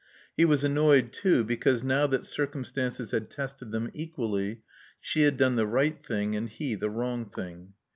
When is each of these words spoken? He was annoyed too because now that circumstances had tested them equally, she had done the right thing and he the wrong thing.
He 0.35 0.45
was 0.45 0.63
annoyed 0.63 1.13
too 1.13 1.43
because 1.43 1.83
now 1.83 2.07
that 2.07 2.25
circumstances 2.25 3.11
had 3.11 3.29
tested 3.29 3.69
them 3.71 3.91
equally, 3.93 4.63
she 4.99 5.21
had 5.21 5.37
done 5.37 5.57
the 5.57 5.67
right 5.67 6.03
thing 6.03 6.35
and 6.35 6.49
he 6.49 6.73
the 6.73 6.89
wrong 6.89 7.29
thing. 7.29 7.73